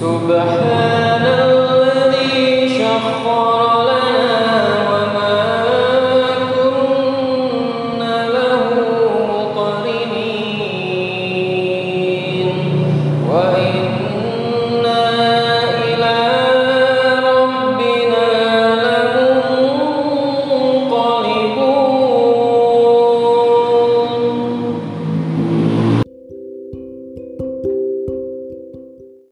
سبحان 0.00 0.97